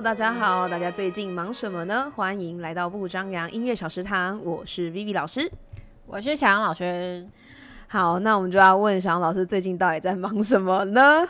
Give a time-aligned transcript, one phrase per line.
[0.00, 2.10] Hello，大家好，大家最近忙什么呢？
[2.16, 5.52] 欢迎来到不张扬音乐小食堂，我是 Vivi 老师，
[6.06, 7.28] 我是小杨老师。
[7.86, 11.28] 好，那我们就要问小杨老师最近到底在忙什么呢？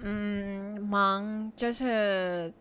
[0.00, 2.52] 嗯，忙就是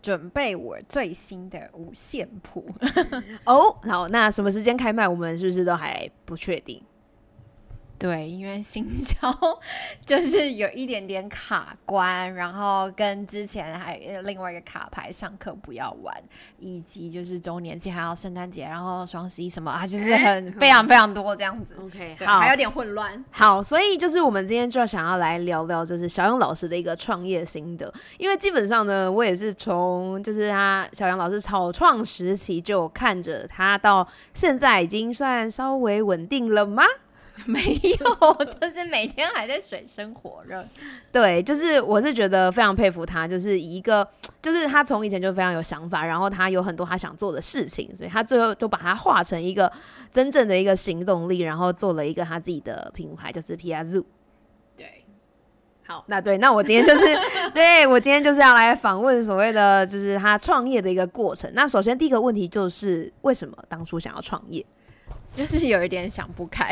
[0.00, 2.64] 准备我最新的五线谱
[3.46, 3.76] 哦。
[3.82, 6.80] 好，那什么时间开卖，我们是不是都还不确定？
[7.96, 9.32] 对，因为行销
[10.04, 16.14] 就是有一点点卡关，然后跟之前还另外一个卡牌上课不要玩，
[16.58, 21.76] 以及就是周年庆还有圣诞节，然后双十一什么啊，就是很非常非常多这样子。
[21.80, 23.24] OK，好，还有点混乱。
[23.30, 27.90] 好，所以就是我们今天就想要来聊聊，就是小杨老师的一个创业心得。
[28.18, 36.82] 因为基本上呢，我也是从就是他小杨老师草创时期就看着他，到现在已经算稍微稳定了吗？
[37.46, 40.64] 没有，就是每天还在水深火热。
[41.10, 44.08] 对，就是我是觉得非常佩服他，就是一个，
[44.40, 49.70] 就是他从以前就非常有想法，然后他有很多他想做的事情，所以他最后都把它化成一个
[50.12, 54.04] 真正的一个行动力，然后做了一个他自己的品牌，就是 P R Z。
[54.76, 55.04] 对，
[55.84, 57.04] 好，那对，那我今天就是，
[57.52, 61.50] 对我今天就是要来访问所谓的就是他创业的一个过程。
[61.52, 64.64] 那首先第一个问题就是为什么当初想要创业？
[65.34, 66.70] 就是有一点想不开，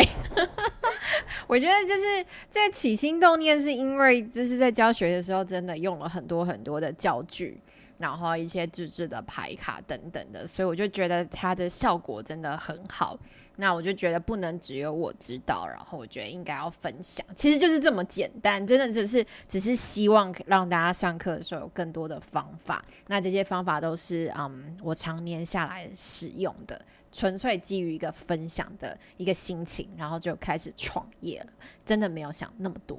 [1.48, 7.60] 我觉得就是这起心动念是因为就是在教学的时候真的用了很多很多的教具，
[8.02, 13.16] 然后一些自制的牌卡等等的，所以我就觉得它的效果真的很好。
[13.56, 22.84] 那我就觉得不能只有我知道，然后我觉得应该要分享，其实就是这么简单，真的就是只是希望让大家上课的时候有更多的方法。
[23.06, 26.84] 那这些方法都是嗯我常年下来使用的。
[27.14, 31.46] 纯粹基于一个分享的一个心情，然后就开始创业了。
[31.84, 32.98] 真的没有想那么多。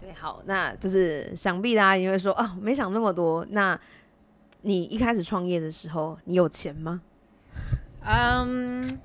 [0.00, 3.46] 对，好，那就是想必大家也会说啊，没想那么多。
[3.50, 3.78] 那
[4.62, 7.00] 你一开始创业的时候，你有钱吗？
[8.04, 8.98] 嗯，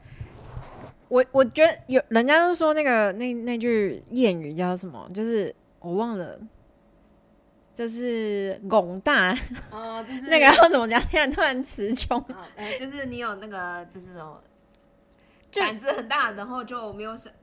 [1.09, 6.39] 我我觉得有人家都说那个那那句谚语叫什么，就是我忘了。
[7.75, 9.37] 就是拱大
[9.69, 10.97] 哦， 就是那个要怎么讲？
[11.11, 12.17] 现在突然词穷。
[12.55, 14.41] 哎，就是你有那个，就是什么
[15.51, 17.33] 胆子很大，然后就没有想。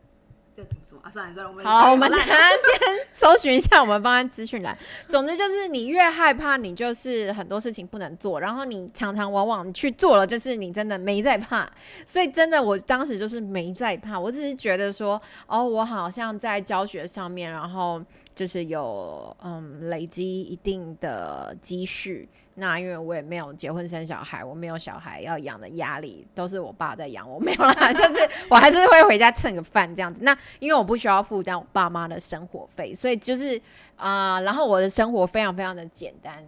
[0.56, 1.10] 这怎么说啊？
[1.10, 4.76] 算了算了，我们好，我们等下 先搜寻一下，我们放在资讯栏。
[5.08, 11.68] 总之就是，你越害怕，你就是很多事情不能做，然后你常常往往去做了，就是你真的没在怕。
[12.04, 18.02] 所以真的，我当时就是没在怕，我只是觉得说，哦，我好像在教学上面，然后。
[18.34, 30.20] 就是有嗯累积一定的积蓄，那因为我也没有结婚生小孩，我没有小孩要养的压力，都是我爸在养我，没有啦， 就是我还是会回家蹭个饭这样子。
[30.22, 33.60] 那因为我不需要负担我爸妈的生活费，所以就是
[33.96, 36.44] 啊，然后我的生活非常非常的简单。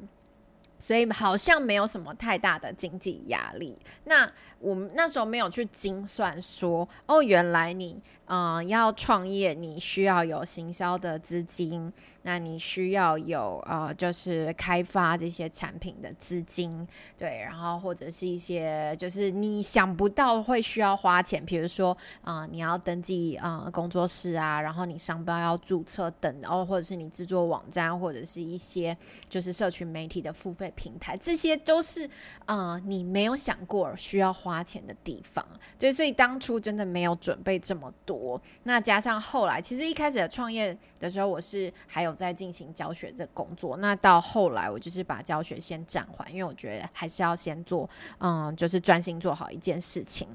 [0.85, 3.75] 所以好像没有什么太大的经济压力。
[4.05, 11.91] 那我们那时候没有去精算说，哦，原来你嗯要创业，你需要有行销的资金。
[12.27, 28.97] 那你需要有呃，就是开发这些产品的资金，对，然后或者是一些就是你想不到会需要花钱，比如说啊，你要登记啊工作室啊，然后你商标要注册等，然后或者是你制作网站，或者是一些
[29.29, 32.09] 就是社群媒体的付费平台，这些都是
[32.47, 35.47] 啊你没有想过需要花钱的地方，
[35.79, 42.14] 对，所以当初真的没有准备这么多，那加上后来，其实一开始的创业的时候，我是还有。
[42.15, 47.89] 在进行教学这工作，那到后来我就是把教学先暂缓，因为我觉得还是要先做，
[48.19, 50.29] 嗯，就是专心做好一件事情。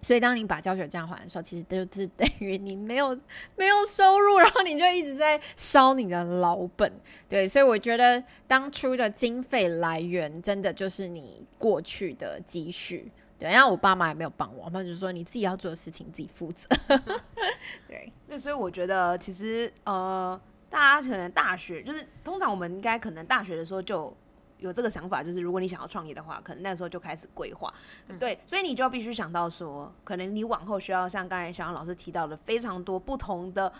[0.00, 3.18] 所以当你把教学暂缓的时候，其实就是等于你没有
[3.56, 6.92] 没有收入，然后你就一直在烧你的老本。
[7.28, 13.10] 对，所以我觉得当初的经费来源真的就是你过去的积蓄。
[13.40, 16.68] 对，然后我爸妈也没有帮我，我妈就说你自己要做的事情自己负责。
[17.88, 20.40] 对，那所以我觉得其实呃。
[20.70, 24.14] 大家可能大学就是通常我们应该可能大学的时候就
[24.58, 27.72] 有这个想法，就是如果你想要创业的话，可能那时候就开始规划。
[28.18, 33.72] 对，所以你就必须想到说，可能你往后需要像刚才小杨老师提到的非常多不同的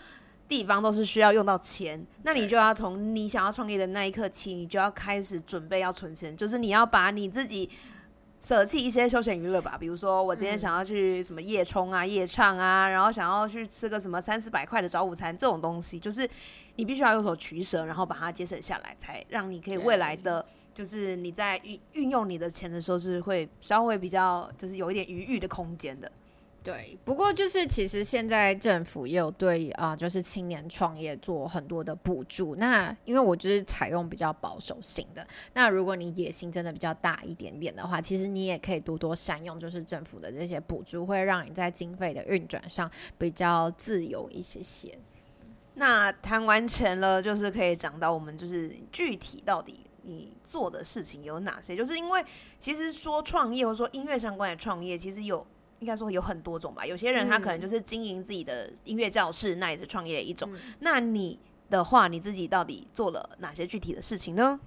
[0.47, 7.69] 地方都是需要用到钱，那你就要从你想要创业的那一刻起，你就要开始准备要存钱，就是你要把你自己
[8.39, 16.27] 舍弃一些休闲娱乐吧，比如说我今天想要去什么夜冲啊、夜唱啊，然后想要去吃个什么三四百块的早午餐这种东西，就是。
[16.79, 26.09] 你必须要有所取舍，然后把它节省下来，才让你可以未来的，就是你在运运用你的钱的时候是会稍微比较，就是有一点余裕的空间的。
[26.63, 32.55] 对，不过就是其实现在政府也有对啊、就是青年创业做很多的补助。
[32.55, 44.97] 那因为我就是采用比较保守型的，那如果你野心真的比较大一点点的话，其实你也可以多多善用，就是政府的这些补助，会让你在经费的运转上比较自由一些些。
[45.79, 51.73] 那谈完钱了，就是可以讲到我们就是具体到底你做的事情有哪些？
[51.73, 52.23] 就是因为
[52.59, 55.47] 其实说创业或者说音乐相关的创业，其实有
[55.79, 56.85] 应该说有很多种吧。
[56.85, 60.53] 有些人他可能就是经营自己的音乐教室，那也是创业的一种。
[60.79, 61.39] 那你
[61.69, 64.59] 的话，你自己到底做了哪些具体的事情呢？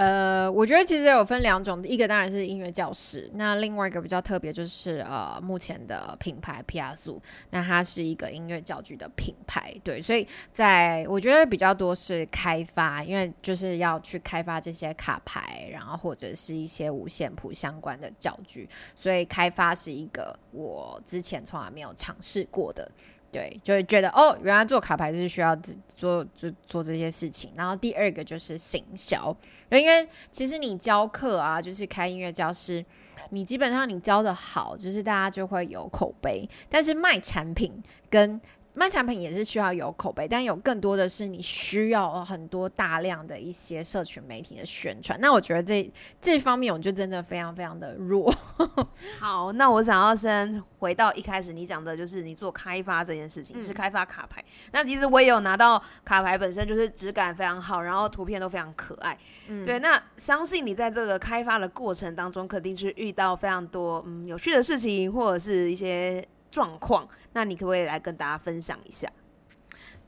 [0.00, 7.20] 呃，我觉得其实有分两种，一个当然是音乐教室，那另外一个比较特别就是呃，目前的品牌 P R 素，
[7.50, 18.66] 那它是一个音乐教具的品牌，对，所以在我觉得比较多是开发，因为就是要去开发这些卡牌，然后或者是一些五线谱相关的教具，
[18.96, 22.90] 所以开发是一个我之前从来没有尝试过的。
[23.32, 25.54] 对，就会觉得哦，原来做卡牌是需要
[25.94, 27.50] 做做做这些事情。
[27.54, 29.36] 然后第二个就是行销，
[29.70, 32.84] 因为其实你教课啊，就是开音乐教室，
[33.30, 36.48] 你基本上你教的好，就是大家就会有口碑。
[36.68, 38.40] 但是卖产品跟
[38.72, 45.20] 卖产品也是需要有口碑，但有更多的是你需要很多大量的一些社群媒体的宣传。
[45.20, 48.32] 那我觉得这这方面我就真的非常非常的弱。
[49.18, 54.42] 好，那我想要先回到一开始你讲的，就是你做开发这件事情，嗯是开发卡牌。
[54.72, 59.18] 那其实我也有拿到卡牌，本身就是质感非常好，然后图片都非常可爱。
[59.48, 67.08] 嗯对，那相信你在这个开发的过程当中，肯定是遇到非常多嗯有趣的事情，或者是一些状况。
[67.32, 69.10] 那你可不可以来跟大家分享一下？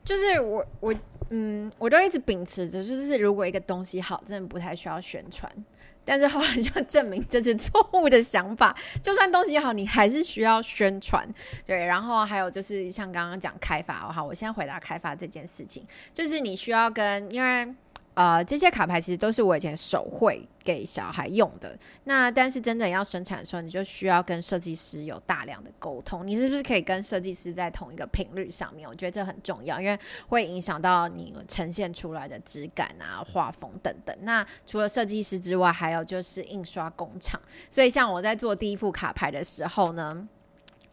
[0.03, 0.93] 就是我我
[1.29, 5.49] 嗯，我都一直秉持着，就是如果一个东西好，真的不太需要宣传。
[6.05, 11.25] 但是后来就证明这是错误的想法，就算东西好，你还是需要宣传。
[11.65, 15.81] 对，然后还有就是像刚刚讲开发，好，我先回答开发这件事情，
[16.11, 17.73] 就是你需要跟因为。
[18.15, 21.75] 呃，这些卡牌其实都是我以前手绘给小孩用的。
[22.03, 26.25] 那但是真的要生产的时候，你就需要跟设计师有大量的沟通。
[26.27, 28.87] 你是不是可以跟设计师在同一个频率上面？
[28.87, 34.15] 我觉得这很重要，因为会影响到你呈现出来的质感啊、画风等等。
[34.21, 37.41] 那除了设计师之外，还有就是印刷工厂。
[37.71, 40.27] 所以像我在做第一副卡牌的时候呢，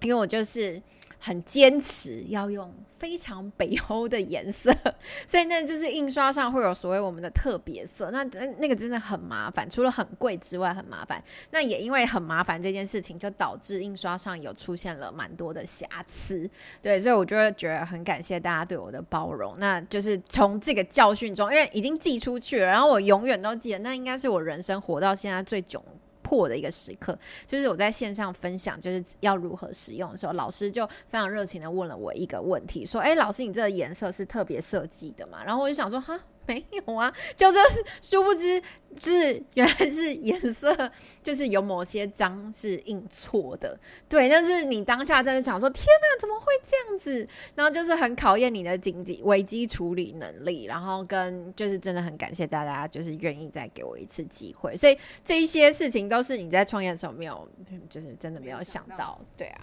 [0.01, 0.81] 因为我就是
[1.21, 4.75] 很坚持要用非常北欧的颜色，
[5.29, 11.23] 所以那就是印刷上会有所谓我们的特别色，那那那个真的很麻烦，除了很贵之外很麻烦。
[11.51, 16.49] 那也因为很麻烦这件事情，就导致印刷上有出现了蛮多的瑕疵。
[16.83, 19.55] 对，所以我就会觉得很感谢大家对我的包容。
[19.59, 25.81] 那就是从这个教训中，因为已经寄出去了，然后我永远都记得，那应该是我人生活到现在最窘。
[26.31, 36.17] 破的一个时刻，就是我在线上分享，就是要如何使用的时候，老师就非常热情的问了我一个问题，说：“哎、老师，你这个颜色是特别设计的吗？”然后我就想说：“哈，
[36.51, 38.61] 没有啊，就就是殊不知，
[38.97, 40.91] 就是原来是颜色，
[41.23, 43.79] 就是有某些章是印错的，
[44.09, 44.29] 对。
[44.29, 47.29] 但是你当下真的想说：天哪，怎么会这样子？
[47.55, 54.77] 然后就是很考验你的紧急危机处理能力，然后跟就是真的很感谢大家，就是愿意再给我一次机会。
[54.77, 57.49] 所以这一些事情都是你在创业的时候没有，
[57.89, 59.61] 就是真的没有想到，对啊。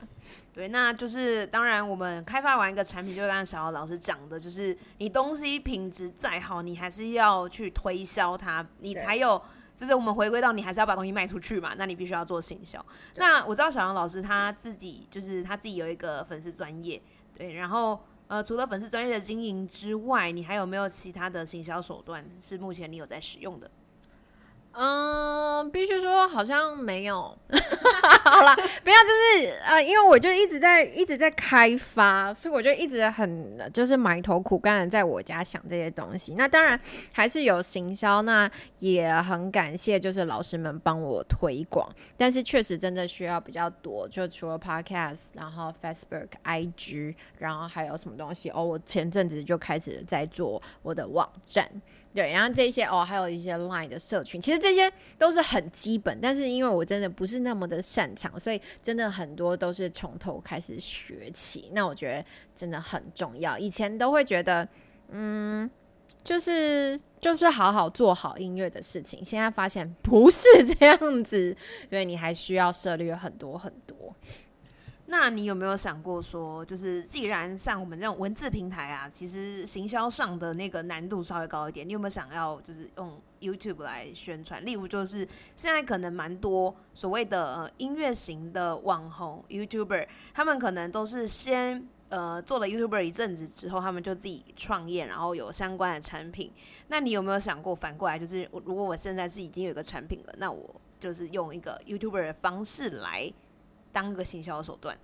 [0.54, 9.42] 对，那就是当然，我们开发完一个产品，就刚刚小姚老师讲的，就是你东西品质再好，你还是要去推销它，你才有。
[9.76, 12.84] 就是我们回归到你还是要把东西卖出去嘛，那你必须要做行销。
[13.14, 17.00] 那我知道小杨老师他自己就是他自己有一个粉丝专业，
[17.36, 23.70] 对，然后呃，除了粉丝专业的经营之外，你还有没有其他的行销手段是目前你有在使用的？
[24.80, 27.36] 嗯，必须说好像没有。
[28.24, 36.36] 好啦，不要就是呃，因为我就一直在一直在开发，所以我就一直很就是埋头苦干的在我家想这些东西。
[36.36, 36.80] 那当然
[37.12, 51.68] 还是有行销，那也很感谢就是老师们帮我推广，但是确实真的需要比较多，就除了 Podcast，然后 Facebook、IG，然后还有什么东西哦，我前阵子就开始在做我的网站。
[52.14, 61.72] 对，然后这些哦，还有一些 Line 的社群，其实这这些都是很基本，但是因为我真的不是那么的擅长，所以真的很多都是从头开始学起。
[61.74, 63.58] 那我觉得真的很重要。
[63.58, 64.68] 以前都会觉得，
[65.10, 65.70] 嗯，
[66.22, 70.46] 就是就是好好做好音乐的事情，现在发现不是
[70.78, 71.56] 这样子，
[71.90, 74.14] 所以你还需要涉猎很多很多。
[75.10, 84.66] 那你有没有想过说，就是既然像我们这种文字平台啊，其实行销上的那个难度稍微高一点，你有没有想要就是用 YouTube 来宣传？
[84.66, 96.52] 例如就是现在可能蛮多所谓的呃音乐型的网红 YouTuber，他们可能都是先呃做了 YouTuber 一阵子之后，他们就自己创业，然后有相关的产品。
[96.90, 103.32] 那你有没有想过反过来，就是如果我现在是已经有一个产品了，那我就是用一个 YouTuber 的方式来。
[103.98, 104.96] 当个行销的手段，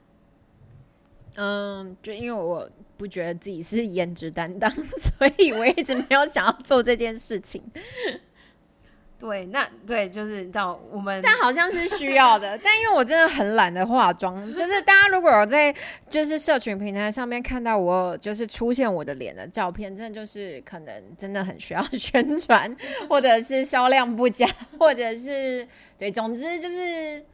[1.38, 4.70] 嗯，就因为我不觉得自己是颜值担当，
[5.02, 7.64] 所以我一直没有想要做这件事情。
[9.18, 12.56] 对，那对，就是到我们，但好像是需要的。
[12.60, 15.74] 但因为我真的很懒得化妆，就是大家如果有在
[16.08, 22.78] 就是社群平台上面看到我就是出现我的脸的照片，真的就是可能真的很需要 宣传，
[23.10, 24.48] 或者是销量不佳，
[24.78, 27.26] 或者是对，总之就是。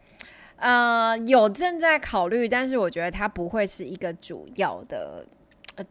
[0.59, 5.25] 呃，有正在考虑，但是我觉得它不会是一个主要的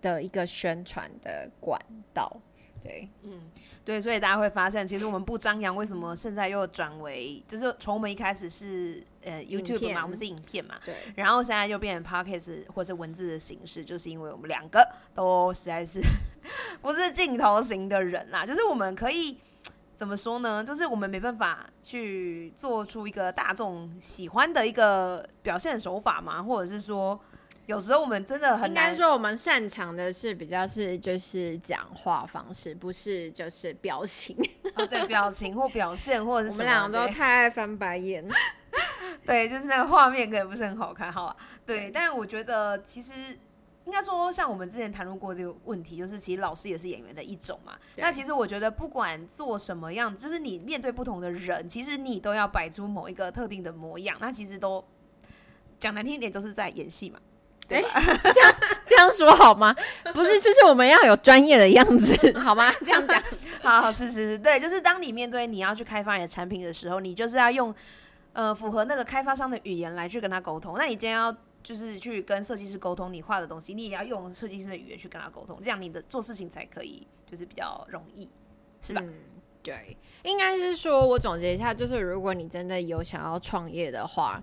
[0.00, 1.80] 的一个宣传的管
[2.12, 2.30] 道。
[2.82, 3.50] 对，嗯，
[3.84, 16.00] 对，所以大家会发现，其实我们不张扬，为什么现在又转为，就是从我们一开始是呃 YouTube 嘛，我们是影片嘛，对，然后现在又变成 Podcast 或是文字的形式，就是因为我们两个都实在是
[16.80, 19.38] 不是镜头型的人啦，就是我们可以。
[19.98, 20.62] 怎么说呢？
[20.62, 27.18] 就是我们没办法去做出一个大众喜欢的一个表现手法嘛，或者是说，
[27.66, 34.36] 有时候我们真的很应该说我们擅长的是比较是就是讲话方式，不是就是表情。
[34.88, 38.24] 对， 表情或表现或者是我们两个都太爱翻白眼。
[39.26, 41.36] 对，就是那个画面可能不是很好看，好吧？
[41.66, 43.12] 对，但是我觉得其实。
[43.88, 47.72] 应该说，像我们之前谈论过这个问题，就是其实老师也是演员的一种嘛。
[47.96, 54.14] 那其实我觉得，不管做什么样，就是你面对不同的人，其实你都要摆出某一个特定的模样。
[54.20, 54.84] 那其实都
[55.80, 57.18] 讲难听一点，都是在演戏嘛。
[57.66, 57.80] 对，
[58.34, 58.54] 这样
[58.84, 59.74] 这样说好吗？
[60.12, 62.70] 不是，就是我们要有专业的样子， 好吗？
[62.80, 63.22] 这样讲，
[63.64, 67.74] 好，是是是，对，就是当你面对你要去开发你的产品的时候，你就是要用
[68.34, 70.74] 呃符合那个开发商的语言来去跟他沟通。
[70.76, 71.34] 那你今天要。
[71.62, 78.28] 就是去跟设计师沟通你画的东西，你也要用设计师的语言去跟他沟通，这样你的做事情才可以就是比较容易，
[78.82, 79.02] 是吧？
[79.62, 84.42] 对，应该是说，我总结一下，就是如果你真的有想要创业的话。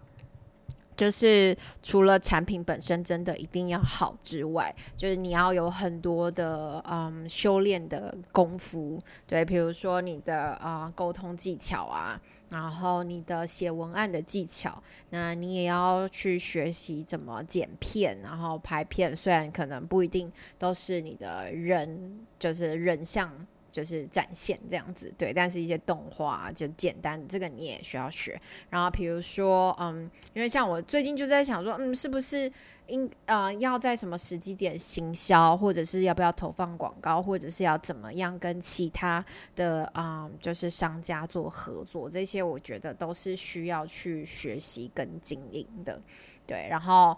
[0.95, 23.31] 就是除了产品本身真的一定要好之外，就是你要有很多的嗯修炼的功夫，对，比如说你的啊沟通技巧啊，然后你的写文案的技巧，那你也要去学习怎么剪片，然后拍片，虽然可能不一定都是你的人，就是人像。
[23.75, 28.39] 就是展现这样子，对，但是一些动画就简单，这个你也需要学。
[28.69, 32.49] 然后比如说，嗯，因为像我最近就在想说，嗯，是不是
[32.87, 39.25] 应呃要在什么时机点行销，或者是要不要投放广告，或者是要怎么样跟其他
[39.57, 45.99] 的啊，就是商家做合作，这些我觉得都是需要去学习跟经营的。
[46.47, 47.17] 对，然后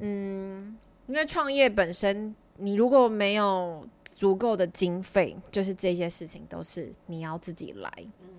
[0.00, 0.76] 嗯，
[1.06, 3.88] 因为创业本身，你如果没有。
[4.18, 7.88] 足够的经费，就是这些事情都是你要自己来。
[8.20, 8.30] 嗯，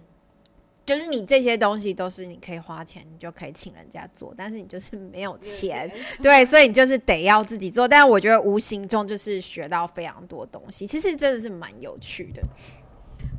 [0.85, 5.89] 就是你这些东西都是你可以花钱，你就可以请人家做，但是你就是没有钱，
[6.21, 7.87] 对，所以你就是得要自己做。
[7.87, 12.43] 但是我觉得无形中就是学到非常多东西，其实真的是蛮有趣的。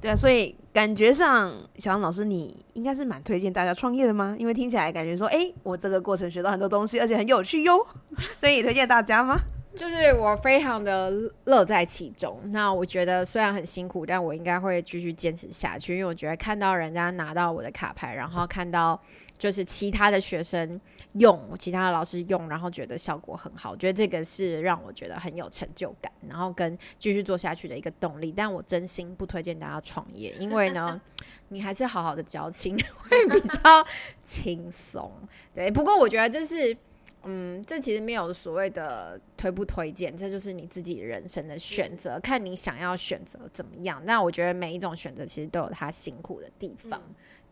[0.00, 4.34] 对啊，所以感觉上小杨老师你应该是蛮推荐大家创业的吗？
[4.38, 7.86] 因为听起来感觉说，哎，我这个过程学到很多东西，而且很有趣哟，
[8.40, 9.38] 所以推荐大家吗？
[9.74, 11.12] 就是我非常的
[11.44, 12.40] 乐在其中。
[12.46, 19.00] 那我觉得虽然很辛苦，但我应该会继续坚持下去，因为我觉得看到人家拿到我的卡牌，然后看到
[19.38, 20.80] 就是其他的学生
[21.12, 28.32] 用，其他的老师用，然后觉得效果很好，我觉得这个是让我觉得很有成就感，然后跟继续做下去的一个动力。
[28.36, 31.00] 但我真心不推荐大家创业，因为呢，
[31.48, 32.76] 你还是好好的交情
[33.08, 33.86] 会比较
[34.24, 35.12] 轻松。
[35.54, 36.76] 对，不过我觉得这是。
[37.24, 44.00] 嗯，这其实没有所谓的推不推荐，这就是你自己人生的选择，看你想要选择怎么样。
[44.06, 46.98] 那我觉得每一种选择其实都有它辛苦的地方，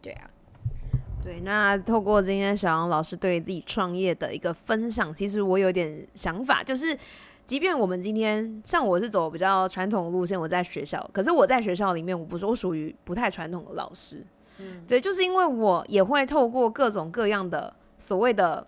[0.01, 0.31] 对啊。
[1.23, 6.99] 对，那透过今天小杨老师对自己创业的一个分享，其实我有点想法，就是
[7.45, 14.25] 即便我们今天像我是走比较传统的路线，我在学校，可是我在学校里面，我不是我属于不太传统的老师，
[14.57, 18.67] 嗯，对，就是因为我也会透过各种各样的所谓的。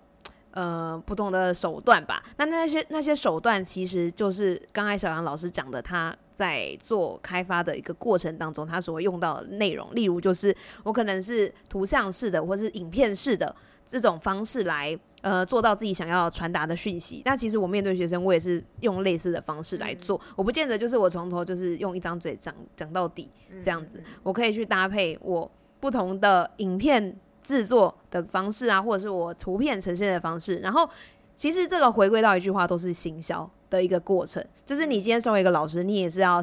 [0.52, 2.22] 呃，不同的手段吧。
[2.36, 9.94] 那那些那些手段，其实就是刚才小杨老师讲的，他在做开发的一个过程当中，他所用到的内容。
[9.94, 13.54] 例如，就是我可能是图像式的，或是影片式的，
[13.86, 17.22] 这种方式来呃做到自己想要传达的讯息。
[17.24, 23.30] 那其实我面对学生，我也是用类似的方式来做，我不见得就是我从头就是用一张嘴讲讲到底
[23.62, 30.88] 这样子，我可以去搭配我不同的影片制作的方式啊，或者是我图片呈现的方式，然后。
[31.36, 34.44] 其实这个回归到一句话，都是行销的一个过程。
[34.66, 36.38] 就是你今天身为一个老师，你也是要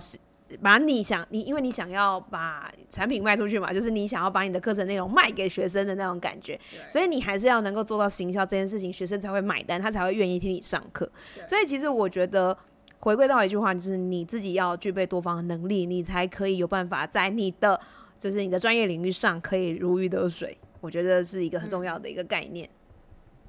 [0.59, 6.59] 把你想你，因为你想要把产品卖出去嘛，就是你想要把你的课程内容卖给学生的那种感觉。
[6.87, 11.07] 所以你还是要能够做到行销这件事情，学生才会买单，他才会愿意听你上课。
[11.47, 12.57] 所以其实我觉得
[12.97, 17.79] 回归到一句话，就是你自己要具备多方的能力，你才可以有办法在你的
[18.17, 20.57] 就是你的专业领域上可以如鱼得水。
[20.87, 22.69] 我觉得是一个很重要的一个概念。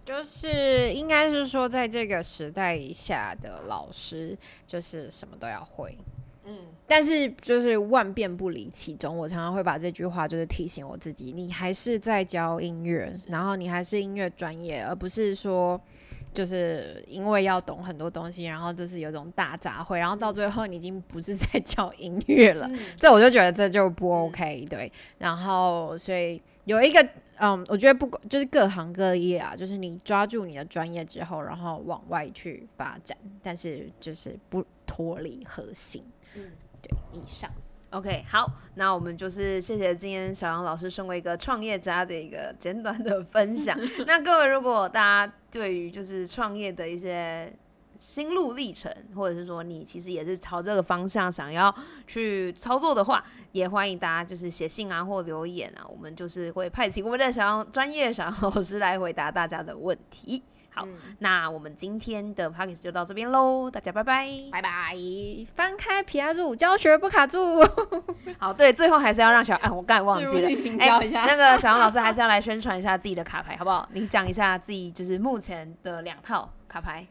[0.04, 5.96] 就是应该是说，在这个时代下的老师，就是什么都要会，
[6.44, 9.16] 嗯，但是就是万变不离其中。
[9.16, 15.80] 我常常会把这句话就是提醒我自己：，你还是在教音乐，然后你还是音乐专业，而不是说
[16.32, 22.70] 就是因为要懂很多东西，然后就是有种大杂烩，然后到最后你已经不是在教音乐了。
[22.98, 24.90] 这我就觉得这就不 OK，对。
[25.18, 27.08] 然后所以有一个。
[27.40, 36.02] 嗯，我觉得不管就是各行各业啊，就是你抓住你的专业之后，然后往外去发展，但是就是不脱离核心。
[36.34, 36.50] 嗯，
[36.82, 37.48] 对，以上。
[37.90, 43.78] OK，好，那我们就是谢谢今天小杨老师身为一个创业家的一个简短的分享。
[44.06, 47.52] 那各位，如果大家对于就是创业的一些。
[47.96, 51.74] 心路历程，或者是说你其实也是朝这个方向想要
[52.06, 60.40] 去操作的话，也欢迎大家就是写信啊或留言啊，我们就是会派请我们的小杨专业小杨老师来回答大家的问题。
[60.78, 64.94] 好，那我们今天的 p o c k e t 就到这边喽，大家拜拜，拜拜。
[65.54, 67.60] 翻开皮亚柱教学不卡住。
[68.38, 73.88] 好，对，最后还是要让小哎，我刚才忘记了，哎，那个小杨老师还是要来宣传一下自己的卡牌，好不好？
[73.92, 77.06] 你讲一下自己就是目前的两套卡牌。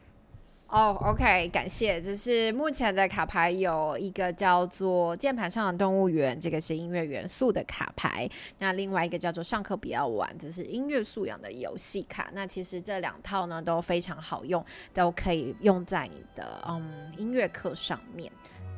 [0.70, 2.02] 哦，OK，感谢。
[2.02, 8.30] 这是目前的卡牌有一个叫做键盘上的动物园，这个是音乐元素的卡牌。
[8.60, 12.30] 那另外一个叫做上课不要玩，这是音乐素养的游戏卡。
[12.34, 18.30] 那其实这两套呢都非常好用，都可以用在你的嗯音乐课上面。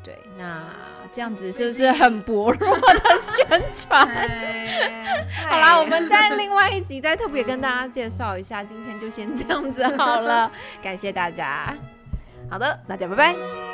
[0.04, 0.64] 对，那
[1.12, 4.08] 这样子是不是很薄弱的宣传？
[5.50, 8.64] 好啦，我们在另外一集再特别跟大家介绍一下。
[8.64, 11.76] 今天就先这样子好了，感谢大家。
[12.50, 13.69] 好的，大家拜拜。